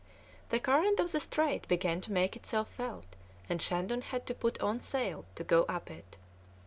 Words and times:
The 0.49 0.59
current 0.59 0.99
of 0.99 1.11
the 1.11 1.19
Strait 1.19 1.67
began 1.67 2.01
to 2.01 2.11
make 2.11 2.35
itself 2.35 2.69
felt, 2.69 3.05
and 3.47 3.61
Shandon 3.61 4.01
had 4.01 4.25
to 4.25 4.33
put 4.33 4.59
on 4.59 4.79
sail 4.79 5.25
to 5.35 5.43
go 5.43 5.61
up 5.69 5.91
it. 5.91 6.17